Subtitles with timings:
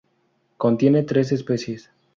[0.57, 1.91] Contiene tres especies